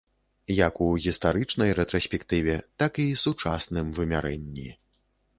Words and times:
Як 0.67 0.77
у 0.83 0.85
гістарычнай 1.03 1.73
рэтраспектыве, 1.79 2.55
так 2.83 2.91
і 3.03 3.05
сучасным 3.25 3.91
вымярэнні. 3.99 4.65